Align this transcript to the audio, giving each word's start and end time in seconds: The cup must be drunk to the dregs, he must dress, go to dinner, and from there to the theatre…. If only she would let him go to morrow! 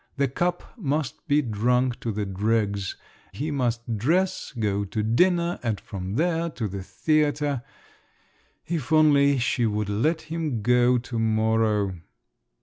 The 0.17 0.27
cup 0.27 0.75
must 0.79 1.27
be 1.27 1.43
drunk 1.43 1.99
to 1.99 2.11
the 2.11 2.25
dregs, 2.25 2.97
he 3.33 3.51
must 3.51 3.97
dress, 3.99 4.51
go 4.57 4.83
to 4.83 5.03
dinner, 5.03 5.59
and 5.61 5.79
from 5.79 6.15
there 6.15 6.49
to 6.49 6.67
the 6.67 6.81
theatre…. 6.81 7.61
If 8.65 8.91
only 8.91 9.37
she 9.37 9.67
would 9.67 9.89
let 9.89 10.21
him 10.21 10.63
go 10.63 10.97
to 10.97 11.19
morrow! 11.19 11.97